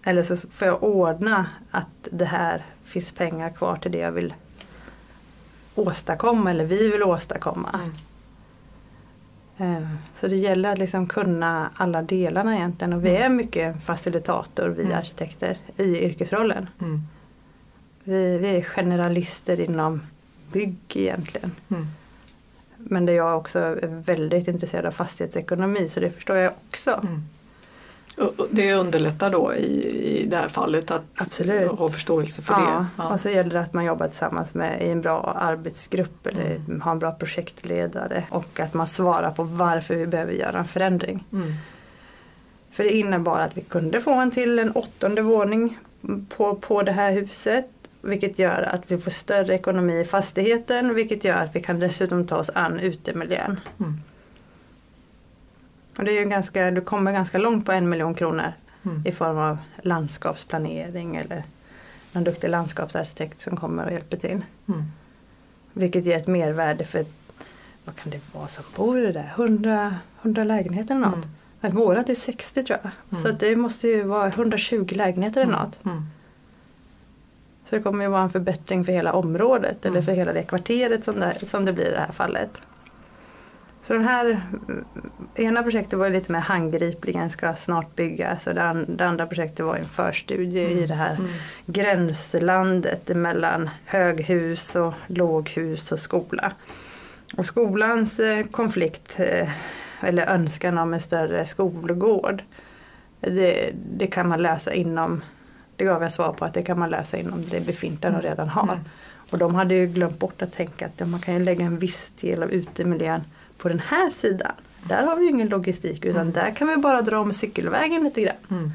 [0.02, 4.34] Eller så får jag ordna att det här finns pengar kvar till det jag vill
[5.74, 7.70] åstadkomma eller vi vill åstadkomma.
[7.74, 7.92] Mm.
[9.58, 14.68] Eh, så det gäller att liksom kunna alla delarna egentligen och vi är mycket facilitator,
[14.68, 14.98] vi Mm.
[14.98, 16.68] arkitekter, i yrkesrollen.
[16.80, 17.00] Mm.
[18.04, 20.02] Vi, vi är generalister inom
[20.52, 21.52] bygg egentligen.
[21.68, 21.86] Mm.
[22.76, 26.90] Men det jag också är väldigt intresserad av fastighetsekonomi så det förstår jag också.
[26.90, 27.22] Mm.
[28.50, 29.86] Det underlättar då i,
[30.22, 31.70] i det här fallet att Absolut.
[31.72, 32.86] ha förståelse för Ja, det.
[33.02, 33.08] Ja.
[33.12, 36.80] och så gäller det att man jobbar tillsammans med i en bra arbetsgrupp eller Mm.
[36.80, 41.24] har en bra projektledare och att man svarar på varför vi behöver göra en förändring.
[41.32, 41.52] Mm.
[42.70, 45.78] För det innebar att vi kunde få en till en åttonde våning
[46.36, 47.66] på, på det här huset.
[48.02, 52.26] Vilket gör att vi får större ekonomi i fastigheten vilket gör att vi kan dessutom
[52.26, 53.60] ta oss an utemiljön.
[53.80, 54.00] Mm.
[55.96, 59.02] Och det är ju ganska, du kommer ganska långt på en miljon kronor Mm.
[59.06, 61.44] i form av landskapsplanering eller
[62.12, 64.40] någon duktig landskapsarkitekt som kommer och hjälper till.
[64.68, 64.82] Mm.
[65.72, 67.04] Vilket ger ett mervärde för,
[67.84, 69.32] vad kan det vara som bor i det där?
[69.36, 71.24] 100, 100 lägenheter eller något?
[71.62, 71.76] Mm.
[71.76, 72.90] Vårat är 60 tror jag.
[73.10, 73.22] Mm.
[73.22, 75.84] Så att det måste ju vara 120 lägenheter eller något.
[75.84, 76.02] Mm.
[77.64, 80.04] Så det kommer ju vara en förbättring för hela området eller Mm.
[80.06, 82.50] för hela det kvarteret som det, som det blir i det här fallet.
[83.86, 84.84] Så den här mm,
[85.34, 89.66] ena projektet var lite mer handgripligen ska snart byggas och det, an, det andra projektet
[89.66, 91.30] var en förstudie i det här Mm.
[91.66, 96.52] gränslandet mellan höghus och låghus och skola.
[97.36, 99.48] Och skolans eh, konflikt eh,
[100.00, 102.42] eller önskan om en större skolgård
[103.20, 105.22] det, det kan man läsa inom,
[105.76, 108.48] det gav jag svar på att det kan man läsa inom det befintliga de redan
[108.48, 108.62] har.
[108.62, 108.84] Mm.
[109.30, 112.12] Och de hade ju glömt bort att tänka att man kan ju lägga en viss
[112.20, 113.20] del av utemiljön
[113.58, 114.52] på den här sidan.
[114.88, 116.32] Där har vi ju ingen logistik utan Mm.
[116.32, 118.36] där kan vi bara dra om cykelvägen lite grann.
[118.50, 118.70] Mm.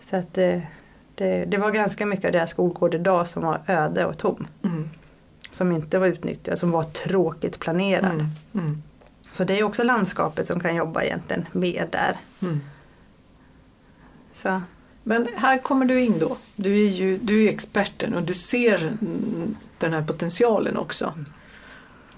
[0.00, 0.66] Så att det,
[1.14, 4.46] det, det var ganska mycket av deras skolgård idag som var öde och tom.
[4.64, 4.90] Mm.
[5.50, 8.04] Som inte var utnyttjad, som var tråkigt planerad.
[8.14, 8.26] Mm.
[8.54, 8.82] Mm.
[9.32, 12.16] Så det är också landskapet som kan jobba egentligen mer där.
[12.42, 12.60] Mm.
[14.34, 14.62] Så,
[15.02, 16.36] Men här kommer du in då.
[16.56, 18.92] Du är ju du är experten och du ser
[19.78, 21.14] den här potentialen också.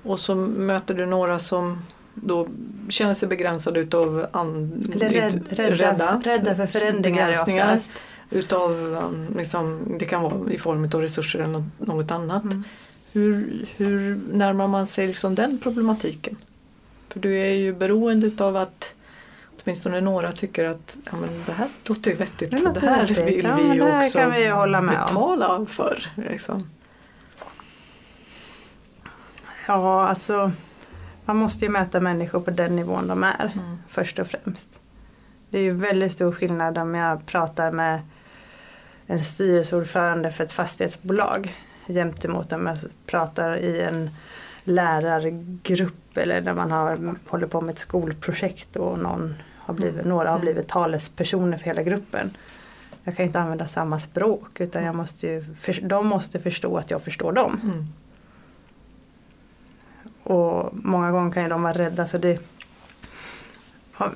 [0.02, 1.78] Och så möter du några som
[2.14, 2.48] då
[2.88, 7.92] känner sig begränsade utav an, rädd, rädda, rädda, för förändringar oftast.
[8.30, 12.44] Utav, um, liksom, det kan vara i form av resurser eller något, annat.
[12.44, 12.64] Mm.
[13.12, 16.36] Hur, hur närmar man sig liksom den problematiken?
[17.08, 18.94] För du är ju beroende utav att
[19.62, 22.50] åtminstone några tycker att ja, men det här låter ju vettigt.
[22.50, 23.26] Det Det, här vettigt.
[23.26, 25.06] vill Ja, vi ju också kan vi hålla med om.
[25.06, 26.12] betala för.
[26.30, 26.68] Liksom.
[29.66, 30.52] Ja, alltså
[31.24, 33.78] man måste ju möta människor på den nivån de är Mm.
[33.88, 34.80] först och främst.
[35.50, 38.00] Det är ju väldigt stor skillnad om jag pratar med
[39.06, 41.54] en styrelseordförande för ett fastighetsbolag
[41.86, 44.10] jämt emot om jag pratar i en
[44.64, 50.28] lärargrupp eller när man har, håller på med ett skolprojekt och någon har blivit, några
[50.28, 50.40] har Mm.
[50.44, 52.36] blivit talespersoner för hela gruppen.
[53.04, 55.44] Jag kan inte använda samma språk utan jag måste ju,
[55.82, 57.60] de måste förstå att jag förstår dem.
[57.62, 57.86] Mm.
[60.22, 62.40] Och många gånger kan ju de vara rädda så det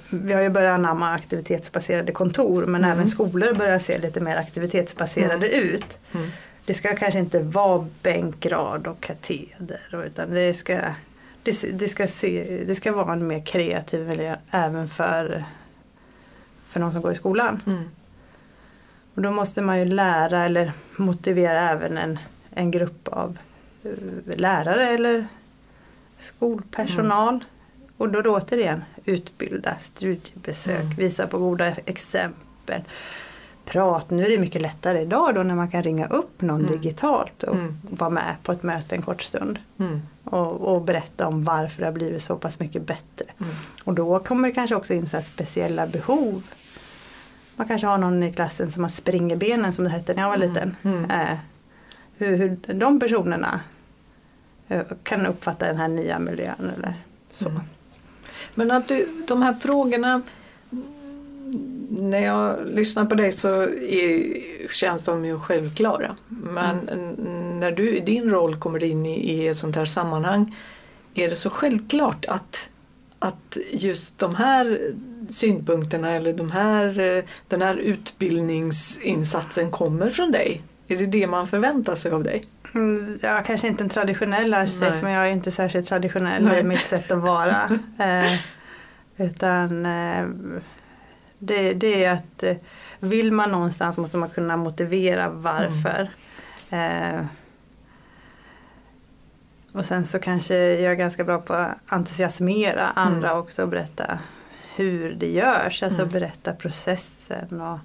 [0.08, 2.96] Vi har ju börjat anamma aktivitetsbaserade kontor men Mm.
[2.96, 5.98] även skolor börjar se lite mer aktivitetsbaserade ut.
[6.14, 6.28] Mm.
[6.66, 10.80] Det ska kanske inte vara bänk, rad och kateder utan det ska,
[11.42, 15.44] det, det, ska se, det ska vara en mer kreativ miljö även för,
[16.66, 17.62] för någon som går i skolan.
[17.66, 17.84] Mm.
[19.14, 22.18] Och då måste man ju lära eller motivera även en,
[22.50, 23.38] en grupp av
[23.84, 25.26] eh, lärare eller
[26.18, 27.44] skolpersonal.
[27.96, 30.96] Och då, då återigen utbilda, studiebesök, Mm.
[30.96, 32.82] visa på goda exempel.
[33.64, 36.72] Prat, nu är det mycket lättare idag då när man kan ringa upp någon Mm.
[36.72, 37.78] digitalt och Mm.
[37.82, 39.58] vara med på ett möte en kort stund.
[39.78, 40.02] Mm.
[40.24, 43.24] Och, och berätta om varför det har blivit så pass mycket bättre.
[43.40, 43.52] Mm.
[43.84, 46.42] Och då kommer det kanske också in så speciella behov.
[47.56, 50.36] Man kanske har någon i klassen som har springerbenen som det hette när jag var
[50.36, 50.48] Mm.
[50.48, 50.76] liten.
[50.82, 51.10] Mm.
[51.10, 51.38] Eh,
[52.16, 53.60] hur, hur de personerna
[55.02, 56.94] kan uppfatta den här nya miljön eller
[57.32, 57.48] så.
[57.48, 57.60] Mm.
[58.54, 60.22] Men att du, de här frågorna
[60.72, 64.36] mm, när jag lyssnar på dig så är,
[64.70, 66.16] känns de ju självklara.
[66.28, 70.56] Men n- när du i din roll kommer in i, i ett sånt här sammanhang
[71.14, 72.68] är det så självklart att,
[73.18, 74.78] att just de här
[75.28, 80.62] synpunkterna eller de här, eh, den här utbildningsinsatsen kommer från dig?
[80.88, 82.44] Är det det man förväntar sig av dig?
[82.76, 85.02] Mm, är kanske inte en traditionell arkitekt Nej.
[85.02, 86.60] men jag är inte särskilt traditionell Nej.
[86.60, 87.78] i mitt sätt att vara.
[87.98, 88.38] eh,
[89.16, 90.26] utan eh,
[91.38, 92.56] det, det är att eh,
[93.00, 96.10] vill man någonstans måste man kunna motivera varför.
[96.70, 97.24] Eh,
[99.72, 103.40] Och sen så kanske jag är ganska bra på att entusiasmera andra Mm.
[103.42, 104.18] också och berätta
[104.76, 105.82] hur det görs.
[105.82, 106.12] Alltså Mm.
[106.12, 107.60] berätta processen.
[107.60, 107.78] Och,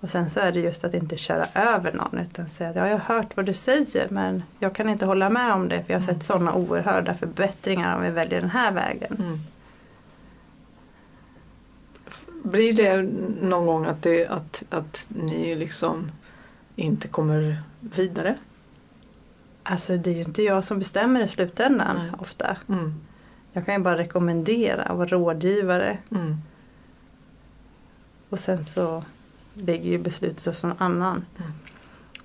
[0.00, 2.88] och sen så är det just att inte köra över någon utan säga att ja,
[2.88, 5.92] jag har hört vad du säger men jag kan inte hålla med om det för
[5.92, 6.14] jag har Mm.
[6.14, 9.16] sett sådana oerhörda förbättringar om vi väljer den här vägen.
[9.18, 9.38] Mm.
[12.42, 13.02] Blir det
[13.48, 16.10] någon gång att, det, att, att ni liksom
[16.76, 18.34] inte kommer vidare?
[19.62, 22.10] Alltså det är ju inte jag som bestämmer i slutändan Nej.
[22.18, 22.56] ofta.
[22.68, 22.94] Mm.
[23.52, 26.36] Jag kan ju bara rekommendera och vara rådgivare Mm.
[28.28, 29.04] och sen så
[29.60, 31.24] ligger ju beslutet hos någon annan.
[31.38, 31.52] Mm.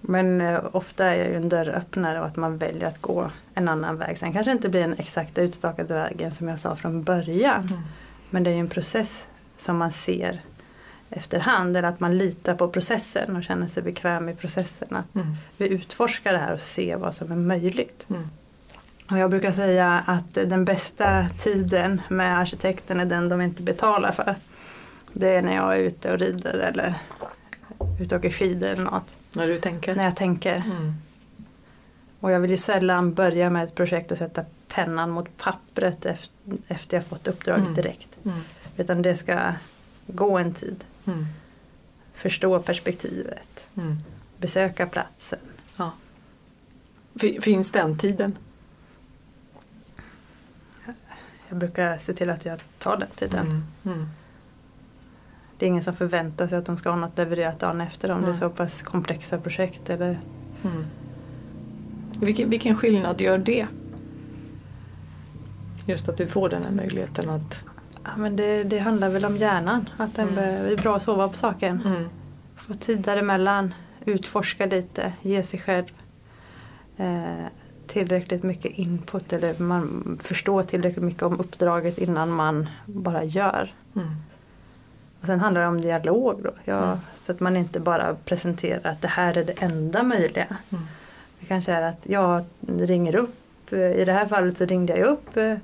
[0.02, 3.68] Men eh, ofta är jag ju en dörröppnare och att man väljer att gå en
[3.68, 4.18] annan väg.
[4.18, 7.62] Sen kanske det inte blir den exakta utstakade vägen som jag sa från början.
[7.68, 7.82] Mm.
[8.30, 10.42] Men det är ju en process som man ser
[11.10, 11.78] efterhand.
[11.78, 14.96] Eller att man litar på processen och känner sig bekväm i processen.
[14.96, 15.36] Att Mm.
[15.58, 18.06] vi utforskar det här och ser vad som är möjligt.
[18.10, 18.28] Mm.
[19.12, 24.12] Och jag brukar säga att den bästa tiden med arkitekten är den de inte betalar
[24.12, 24.36] för.
[25.14, 26.96] Det är när jag är ute och rider eller
[28.00, 29.18] ute och åker skidor eller något.
[29.34, 29.96] När du tänker?
[29.96, 30.56] När jag tänker.
[30.56, 30.94] Mm.
[32.20, 36.58] Och jag vill ju sällan börja med ett projekt och sätta pennan mot pappret ef-
[36.68, 37.74] efter jag fått uppdraget Mm.
[37.74, 38.10] direkt.
[38.26, 38.38] Mm.
[38.78, 39.54] Utan det ska
[40.08, 40.84] gå en tid.
[41.06, 41.26] Mm.
[42.14, 43.68] Förstå perspektivet.
[43.78, 43.98] Mm.
[44.38, 45.40] Besöka platsen.
[47.16, 48.38] Fi- Finns den tiden?
[51.50, 53.66] Jag brukar se till att jag tar den tiden.
[55.60, 55.60] Mm.
[55.60, 55.60] Mm.
[55.60, 58.22] Det är ingen som förväntar sig att de ska ha något levererat dagen efter om
[58.22, 59.90] det är så pass komplexa projekt.
[59.90, 60.20] Eller...
[60.64, 60.86] Mm.
[62.22, 63.68] Vilken, vilken skillnad gör det?
[65.86, 67.64] Just att du får den här möjligheten att...
[68.04, 69.90] Ja, men det, det handlar väl om hjärnan.
[69.98, 70.72] Att den Mm.
[70.72, 71.82] är bra att sova på saken.
[71.86, 72.10] Mm.
[72.56, 73.74] Få tid däremellan.
[74.06, 75.14] Utforska lite.
[75.22, 75.86] Ge sig själv
[76.98, 77.46] eh,
[77.88, 79.34] tillräckligt mycket input.
[79.34, 83.74] Eller man förstår tillräckligt mycket om uppdraget innan man bara gör.
[83.96, 84.08] Mm.
[85.24, 86.52] Och sen handlar det om dialog då.
[86.66, 86.98] Ja, Mm.
[87.16, 90.58] Så att man inte bara presenterar att det här är det enda möjliga.
[90.70, 90.84] Mm.
[91.40, 92.44] Det kanske är att jag
[92.78, 93.36] ringer upp.
[93.74, 95.56] eh, I det här fallet så ringde jag upp eh,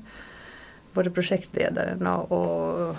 [0.93, 2.95] både projektledaren och, och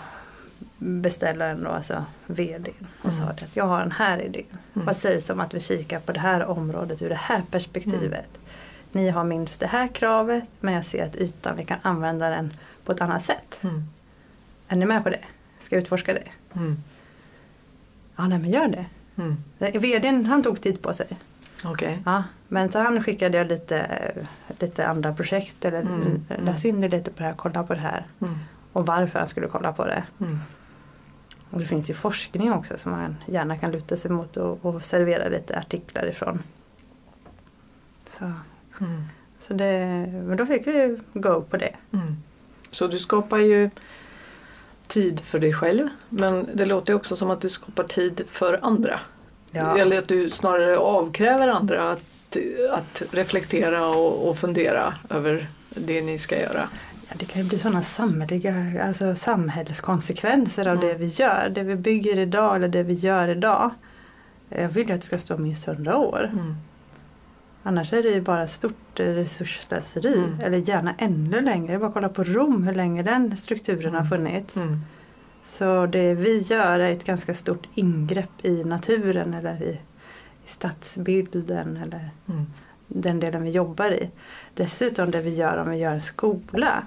[0.78, 3.16] beställaren och alltså vdn och Mm.
[3.16, 4.44] sa att jag har den här idén.
[4.74, 4.86] Mm.
[4.86, 8.40] Vad sägs om att vi kikar på det här området ur det här perspektivet?
[8.92, 12.52] Ni har minst det här kravet men jag ser att ytan, vi kan använda den
[12.84, 13.60] på ett annat sätt.
[13.62, 13.82] Mm.
[14.68, 15.24] Är ni med på det?
[15.58, 16.22] Ska jag utforska det?
[16.56, 16.76] Mm.
[18.16, 18.86] Ja, nej men gör det.
[19.16, 19.36] Mm.
[19.58, 21.06] Vdn han tog tid på sig.
[21.64, 22.02] Okej.
[22.04, 24.10] Ja, men så han skickade jag lite,
[24.58, 26.44] lite andra projekt eller Mm, mm.
[26.44, 28.06] läs in det lite på det här, kolla på det här.
[28.20, 28.34] Mm.
[28.72, 30.04] Och varför han skulle kolla på det.
[30.20, 30.38] Mm.
[31.50, 34.84] Och det finns ju forskning också som man gärna kan luta sig mot och, och
[34.84, 36.42] servera lite artiklar ifrån.
[38.08, 38.32] Så,
[38.80, 39.02] Mm.
[39.38, 41.74] så det, men då fick vi ju go på det.
[41.92, 42.16] Mm.
[42.70, 43.70] Så du skapar ju
[44.90, 49.00] tid för dig själv men det låter också som att du skapar tid för andra.
[49.52, 52.36] Eller att du snarare avkräver andra att,
[52.70, 56.68] att reflektera och, och fundera över det ni ska göra.
[57.08, 60.88] Ja, det kan ju bli sådana samhälleliga, alltså samhällskonsekvenser av Mm.
[60.88, 61.52] det vi gör.
[61.54, 63.70] Det vi bygger idag eller det vi gör idag.
[64.48, 66.30] Jag vill ju att det ska stå minst hundra år.
[66.32, 66.56] Mm.
[67.62, 70.18] Annars är det ju bara stort resursslöseri.
[70.18, 70.40] Mm.
[70.40, 71.78] Eller gärna ännu längre.
[71.78, 74.08] Bara kolla på Rom, hur länge den strukturen har Mm.
[74.10, 74.56] funnits.
[74.56, 74.80] Mm.
[75.42, 79.70] Så det vi gör är ett ganska stort ingrepp i naturen eller i,
[80.44, 82.46] i stadsbilden eller Mm.
[82.86, 84.10] den delen vi jobbar i.
[84.54, 86.86] Dessutom det vi gör om vi gör en skola.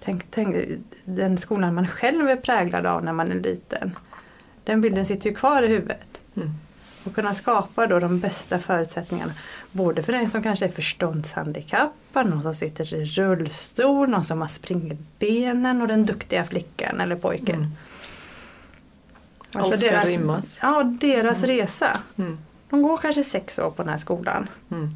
[0.00, 0.56] Tänk, tänk
[1.04, 3.96] den skolan man själv är präglad av när man är liten.
[4.64, 6.20] Den bilden sitter ju kvar i huvudet.
[7.06, 9.32] Och kunna skapa då de bästa förutsättningarna.
[9.72, 14.48] Både för den som kanske är förståndshandikappad, någon som sitter i rullstol, någon som har
[14.48, 17.56] springbenen och den duktiga flickan eller pojken.
[17.56, 17.70] Mm.
[19.52, 20.58] Allt ska rymmas.
[20.62, 21.56] Ja, deras Mm.
[21.56, 21.98] resa.
[22.16, 22.38] Mm.
[22.70, 24.48] De går kanske sex år på den här skolan.
[24.70, 24.90] Mm.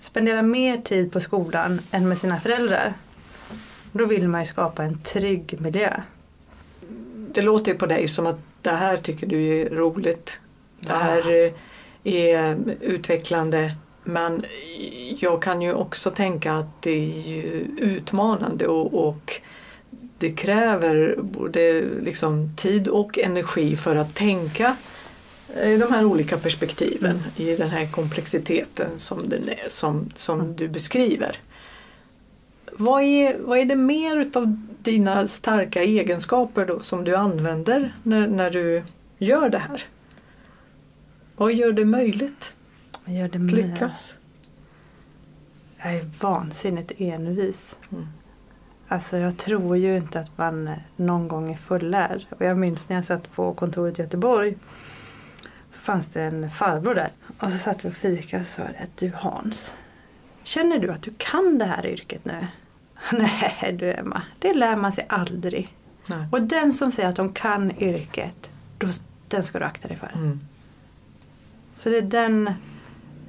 [0.00, 2.94] Spenderar mer tid på skolan än med sina föräldrar.
[3.92, 6.00] Då vill man ju skapa en trygg miljö.
[7.32, 10.40] Det låter ju på dig som att det här tycker du är roligt.
[10.80, 11.52] Det här eh,
[12.04, 13.74] är utvecklande.
[14.04, 14.44] Men
[15.18, 19.40] jag kan ju också tänka att det är utmanande och, och
[20.18, 24.76] det kräver både liksom tid och energi för att tänka
[25.62, 30.68] eh, de här olika perspektiven i den här komplexiteten som, den är, som, som du
[30.68, 31.38] beskriver.
[32.72, 38.26] Vad är, vad är det mer utav dina starka egenskaper då som du använder när,
[38.26, 38.82] när du
[39.18, 39.84] gör det här?
[41.40, 42.54] Vad gör det möjligt
[43.04, 44.16] Man gör det att lyckas?
[45.76, 47.78] Jag är vansinnigt envis.
[47.92, 48.06] Mm.
[48.88, 52.26] Alltså jag tror ju inte att man någon gång är fullärd.
[52.30, 54.56] Och jag minns när jag satt på kontoret i Göteborg.
[55.70, 57.10] Så fanns det en farbror där.
[57.38, 59.74] Och så satt vi och fikade och sa det, du Hans.
[60.42, 62.46] Känner du att du kan det här yrket nu?
[63.12, 65.76] Nej du Emma, det lär man sig aldrig.
[66.06, 66.26] Nej.
[66.32, 68.86] Och den som säger att de kan yrket, då,
[69.28, 70.10] den ska du akta dig för.
[70.14, 70.40] Mm.
[71.72, 72.50] Så det är den,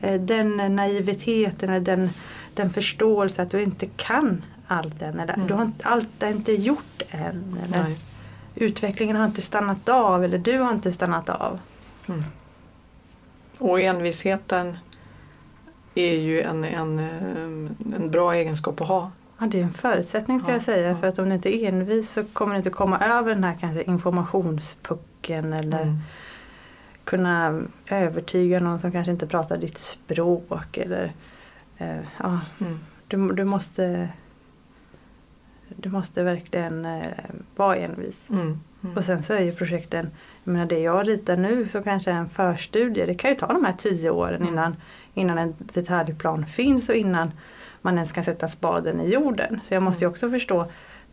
[0.02, 2.10] eh, den naiviteten, eller den,
[2.54, 5.20] den förståelse att du inte kan allt än.
[5.20, 5.48] Eller Mm.
[5.48, 7.58] du har inte, allt är inte gjort än.
[7.66, 7.98] Eller Nej.
[8.56, 11.60] utvecklingen har inte stannat av eller du har inte stannat av.
[12.08, 12.24] Mm.
[13.60, 14.78] Och envisheten
[15.96, 19.12] är ju en, en, eh, en bra egenskap att ha.
[19.40, 20.90] Ja, det är en förutsättning ska Ja, jag säga.
[20.90, 20.96] ja.
[20.96, 23.58] För att om du inte är envis så kommer du inte komma över den här
[23.60, 25.98] kanske informationspucken eller Mm.
[27.12, 30.78] Kunna övertyga någon som kanske inte pratar ditt språk.
[30.78, 31.14] Eller,
[31.78, 32.80] eh, ja, Mm.
[33.08, 34.10] du, du, måste,
[35.70, 37.08] du måste verkligen eh,
[37.56, 38.30] vara envis.
[38.30, 38.60] Mm.
[38.84, 38.98] Mm.
[38.98, 40.10] Och sen så är ju projekten,
[40.44, 43.48] jag menar det jag ritar nu som kanske är en förstudie, det kan ju ta
[43.48, 44.48] de här tio åren Mm.
[44.54, 44.76] innan,
[45.14, 47.32] innan en detaljplan finns och innan
[47.82, 49.60] man ens kan sätta spaden i jorden.
[49.64, 50.12] Så jag måste ju Mm.
[50.12, 50.66] också förstå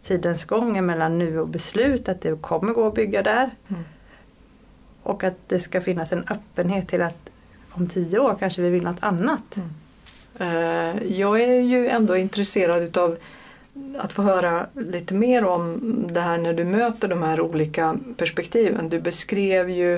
[0.02, 3.50] tidens gång mellan nu och beslut, att det kommer gå att bygga där.
[3.68, 3.84] Mm.
[5.08, 7.30] Och att det ska finnas en öppenhet till att
[7.70, 9.56] om tio år kanske vi vill något annat.
[9.56, 9.68] Mm.
[10.38, 13.16] Eh, jag är ju ändå intresserad utav
[13.98, 18.88] att få höra lite mer om det här när du möter de här olika perspektiven.
[18.88, 19.94] Du beskrev ju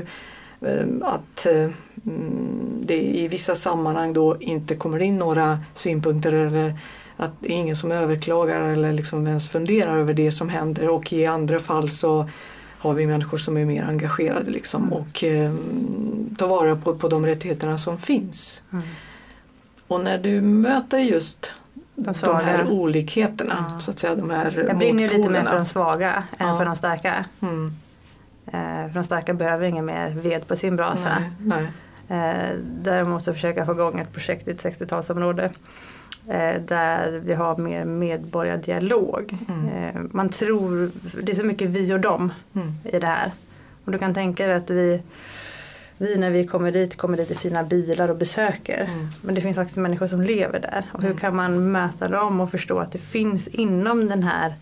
[0.61, 1.71] eh, att eh,
[2.07, 6.75] mm, det i vissa sammanhang då inte kommer in några synpunkter eller
[7.17, 11.13] att det är ingen som överklagar eller liksom ens funderar över det som händer och
[11.13, 12.29] i andra fall så
[12.81, 14.93] har vi människor som är mer engagerade liksom Mm.
[14.93, 15.53] och eh,
[16.39, 18.63] tar vara på, på de rättigheterna som finns.
[18.73, 18.85] Mm.
[19.87, 21.53] Och när du möter just
[21.95, 23.81] De de, här olikheterna, Ja.
[23.81, 26.57] så att säga, de här Jag brinner ju lite mer för de svaga än Ja.
[26.57, 27.25] för de starka.
[27.41, 27.73] Mm.
[28.47, 28.53] Eh,
[28.89, 31.09] för de starka behöver ingen mer ved på sin brasa.
[31.19, 31.67] Nej, nej.
[32.09, 35.51] Eh, däremot så försöker jag få igång ett projekt i ett 60-talsområde eh,
[36.67, 39.37] där vi har mer medborgardialog.
[39.49, 39.69] Mm.
[39.69, 40.91] Eh, man tror,
[41.23, 42.73] det är så mycket vi och dem Mm.
[42.85, 43.31] i det här.
[43.85, 45.03] Och du kan tänka dig att vi,
[45.99, 48.85] vi när vi kommer dit kommer dit i fina bilar och besöker.
[48.93, 49.09] Mm.
[49.23, 50.85] Men det finns faktiskt människor som lever där.
[50.93, 51.19] Och hur Mm.
[51.21, 54.55] kan man möta dem och förstå att det finns inom den här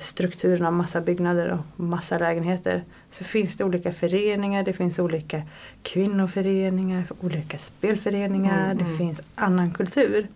[0.00, 2.84] strukturen av massa byggnader och massa lägenheter.
[3.10, 5.42] Så finns det olika föreningar, det finns olika
[5.82, 8.98] kvinnoföreningar, olika spelföreningar, Mm, det mm.
[8.98, 10.26] finns annan kultur.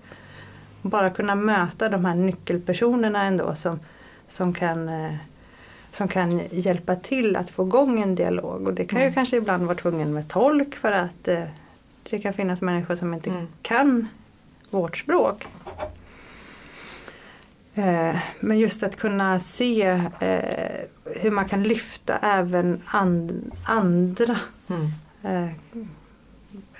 [0.86, 3.80] Bara kunna möta de här nyckelpersonerna ändå som,
[4.28, 5.14] som kan eh,
[5.92, 8.66] som kan hjälpa till att få igång en dialog.
[8.66, 9.14] Och det kan ju Mm.
[9.14, 11.44] kanske ibland vara tvungen med tolk för att eh,
[12.10, 13.46] det kan finnas människor som inte Mm.
[13.62, 14.08] kan
[14.70, 15.46] vårt språk.
[17.74, 20.00] Eh, men just att kunna se
[21.04, 24.36] hur man kan lyfta även and, andra.
[24.68, 25.50] Mm.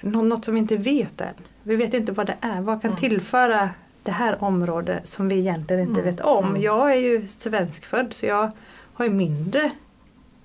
[0.01, 1.35] Nå- något som vi inte vet än.
[1.63, 2.61] Vi vet inte vad det är.
[2.61, 3.01] Vad kan Mm.
[3.01, 3.71] tillföra
[4.05, 6.15] det här området som vi egentligen inte Mm.
[6.15, 6.49] vet om.
[6.49, 6.63] Mm.
[6.63, 8.51] Jag är ju svenskfödd så jag
[8.95, 9.71] har ju mindre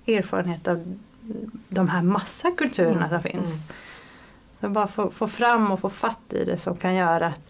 [0.06, 0.96] erfarenhet av
[1.68, 3.50] de här massa kulturerna som finns.
[3.52, 3.62] Mm.
[4.60, 7.40] Så bara få, få fram och få fatt i det som kan göra att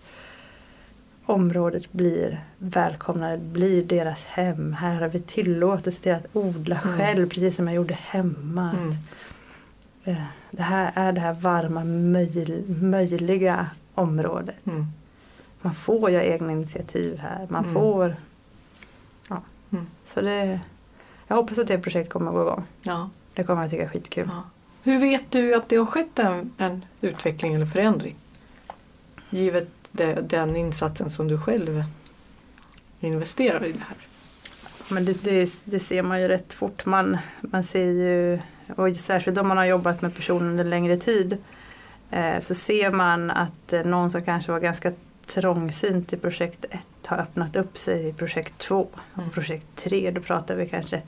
[1.27, 4.73] området blir välkomnande, blir deras hem.
[4.73, 6.99] Här har vi tillåtelse till att odla Mm.
[6.99, 8.71] själv precis som jag gjorde hemma.
[8.79, 8.95] Mm.
[10.05, 14.67] Eh, det här är det här varma möj, möjliga området.
[14.67, 14.87] Mm.
[15.63, 17.47] Man får göra egna initiativ här.
[17.51, 17.75] Man Mm.
[17.75, 18.17] får...
[19.29, 19.43] Ja.
[19.73, 19.87] Mm.
[20.07, 20.61] Så det,
[21.27, 22.65] jag hoppas att det projektet kommer att gå igång.
[22.83, 23.11] Ja.
[23.35, 24.29] Det kommer jag tycka är skitkul.
[24.33, 24.43] Ja.
[24.83, 28.17] Hur vet du att det har skett en, en utveckling eller förändring?
[29.31, 31.85] Givet det, den insatsen som du själv
[33.01, 33.97] investerar i det här.
[34.89, 36.87] Men det, det, det ser man ju rätt fort.
[36.87, 38.39] Man, man ser ju,
[38.77, 41.37] och särskilt om man har jobbat med personen under längre tid,
[42.11, 44.93] eh, så ser man att eh, någon som kanske var ganska
[45.31, 48.89] trångsynt i projekt 1 har öppnat upp sig i projekt 2.
[49.15, 49.27] Mm.
[49.29, 51.03] Och projekt 3 då pratar vi kanske,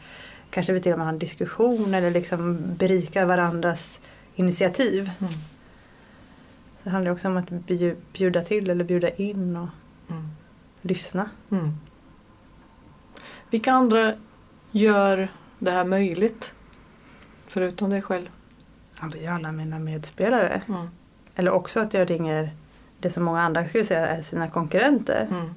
[0.50, 4.00] kanske vi till och med har en diskussion eller liksom berikar varandras
[4.34, 5.10] initiativ.
[5.20, 5.32] Mm.
[5.32, 9.68] Så det handlar också om att bju- bjuda till eller bjuda in och
[10.10, 10.28] Mm.
[10.82, 11.30] lyssna.
[11.50, 11.72] Mm.
[13.50, 14.12] Vilka andra
[14.70, 15.28] gör
[15.58, 16.52] det här möjligt?
[17.46, 18.26] Förutom dig själv?
[19.00, 20.62] Ja, det är alla mina medspelare.
[20.68, 20.86] Mm.
[21.34, 22.50] Eller också att jag ringer
[23.02, 25.26] det som många andra skulle säga är sina konkurrenter.
[25.30, 25.54] Mm.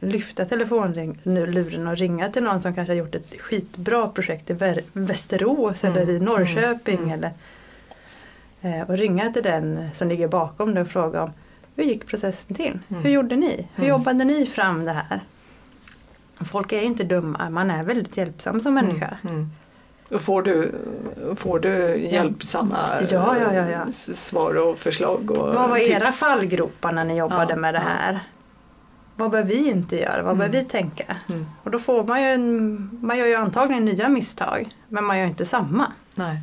[0.00, 5.84] Lyfta telefonluren och ringa till någon som kanske har gjort ett skitbra projekt i Västerås
[5.84, 6.98] Mm, eller i Norrköping.
[6.98, 7.18] mm, mm.
[7.18, 7.32] Eller,
[8.80, 11.32] eh, och ringa till den som ligger bakom det och fråga om
[11.76, 12.78] hur gick processen till?
[12.88, 13.02] Mm.
[13.02, 13.68] Hur gjorde ni?
[13.74, 13.88] Hur mm.
[13.88, 15.20] jobbade ni fram det här?
[16.44, 19.18] Folk är inte dumma, man är väldigt hjälpsam som människa.
[20.10, 20.74] Får du,
[21.36, 22.78] får du hjälpsamma
[23.10, 23.92] ja, ja, ja, ja.
[23.92, 25.30] svar och förslag?
[25.30, 25.90] Och Vad var tips?
[25.90, 28.20] era fallgropar när ni jobbade ja, med det här?
[29.16, 30.22] Vad bör vi inte göra?
[30.22, 30.56] Vad bör mm.
[30.62, 31.16] vi tänka?
[31.28, 31.46] Mm.
[31.62, 35.26] Och då får man ju, en, man gör ju antagligen nya misstag men man gör
[35.26, 35.92] inte samma.
[36.14, 36.40] Nej.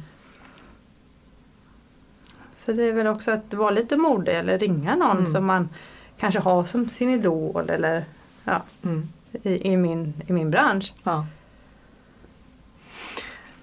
[2.65, 5.31] Så det är väl också att vara lite modig eller ringa någon mm.
[5.31, 5.69] som man
[6.17, 8.05] kanske har som sin idol eller
[8.43, 9.09] ja, mm.
[9.31, 10.93] i, i, min, i min bransch.
[11.03, 11.25] Ja.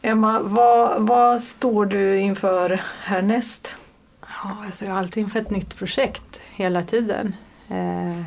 [0.03, 3.76] Emma, vad, vad står du inför härnäst?
[4.20, 7.34] Ja, alltså jag är alltid inför ett nytt projekt hela tiden.
[7.70, 8.20] Eh,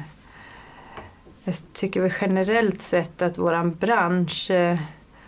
[1.43, 4.77] jag tycker väl generellt sett att våran bransch eh,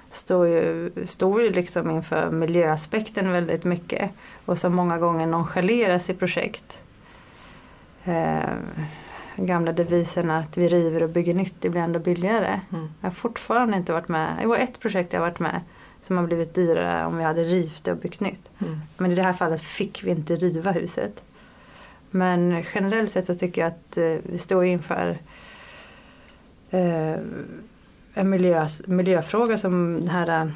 [0.10, 4.12] står ju, står ju liksom inför miljöaspekten väldigt mycket
[4.46, 6.84] och som många gånger nonchaleras i projekt.
[8.04, 8.40] Eh,
[9.36, 12.60] gamla devisen att vi river och bygger nytt, det blir ändå billigare.
[12.72, 12.90] Mm.
[13.02, 15.62] Jag har fortfarande inte varit med, det var ett projekt jag varit med
[16.06, 18.50] som har blivit dyrare om vi hade rivit det och byggt nytt.
[18.60, 18.82] Mm.
[18.98, 21.24] Men i det här fallet fick vi inte riva huset.
[22.12, 25.18] Men generellt sett så tycker jag att eh, vi står inför
[26.70, 27.16] eh,
[28.14, 30.52] en miljö, miljöfråga som det här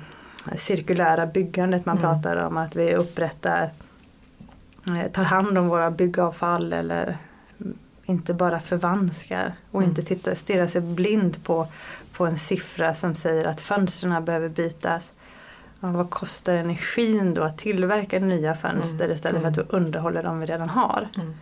[0.51, 2.01] eh, cirkulära byggandet man mm.
[2.01, 2.57] pratar om.
[2.57, 3.69] Att vi upprättar,
[5.11, 7.17] tar hand om våra byggavfall eller
[8.05, 9.89] inte bara förvanskar och mm.
[9.89, 11.67] inte titta, stirra sig blind på,
[12.13, 15.13] på en siffra som säger att fönstren behöver bytas.
[15.79, 19.15] Ja, vad kostar energin då att tillverka nya fönster mm.
[19.15, 19.75] istället för att vi mm.
[19.75, 21.07] underhåller de vi redan har.
[21.15, 21.33] Mm.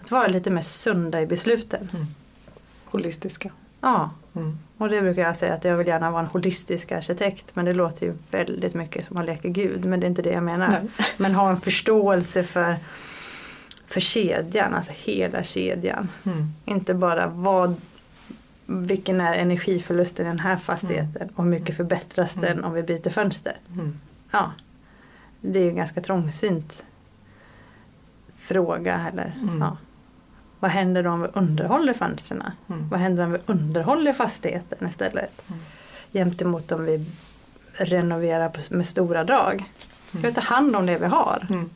[0.00, 1.88] Att vara lite mer sunda i besluten.
[1.92, 2.06] Mm.
[2.84, 3.50] Holistiska.
[3.80, 4.58] Ja, mm.
[4.78, 7.72] och det brukar jag säga att jag vill gärna vara en holistisk arkitekt men det
[7.72, 10.68] låter ju väldigt mycket som att leka gud men det är inte det jag menar.
[10.68, 11.06] Nej.
[11.16, 12.76] Men ha en förståelse för,
[13.86, 16.08] för kedjan, alltså hela kedjan.
[16.24, 16.52] Mm.
[16.64, 17.76] Inte bara vad
[18.66, 22.64] vilken är energiförlusten i den här fastigheten och hur mycket förbättras den mm.
[22.64, 23.56] om vi byter fönster.
[23.72, 23.98] Mm.
[24.30, 24.52] Ja,
[25.40, 26.84] det är en ganska trångsynt
[28.38, 29.08] fråga.
[29.12, 29.60] Eller, mm.
[29.60, 29.76] ja.
[30.60, 32.42] Vad händer då om vi underhåller fönstren?
[32.68, 32.88] Mm.
[32.88, 35.42] Vad händer om vi underhåller fastigheten istället?
[35.48, 35.60] Mm.
[36.10, 37.06] Jämt emot om vi
[37.72, 39.64] renoverar med stora drag.
[40.10, 40.32] Vi mm.
[40.32, 41.46] ska ta hand om det vi har.
[41.50, 41.70] Mm.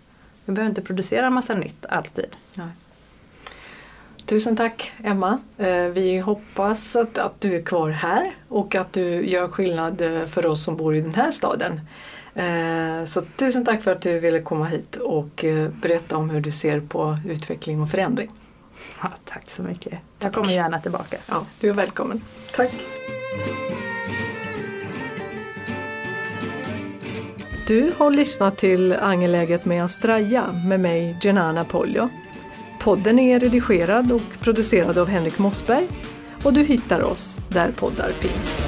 [0.45, 2.37] Vi behöver inte producera massa nytt alltid.
[2.55, 2.69] Nej.
[4.27, 5.39] Tusen tack Emma.
[5.59, 10.27] Eh, vi hoppas att, att du är kvar här och att du gör skillnad eh,
[10.27, 11.81] för oss som bor i den här staden.
[12.35, 15.45] Eh, så tusen tack för att du ville komma hit och
[15.83, 18.31] berätta om hur du ser på utveckling och förändring.
[19.03, 19.93] Ja, tack så mycket.
[19.93, 20.01] Tack.
[20.19, 21.17] Jag kommer gärna tillbaka.
[21.29, 22.21] Ja, du är välkommen.
[22.57, 22.73] Tack.
[27.67, 32.09] Du har lyssnat till Angeläget med Astraja med mig Genana Poljo.
[32.87, 35.89] Podden är redigerad och producerad av Henrik Mossberg
[36.43, 38.63] och du hittar oss där poddar finns.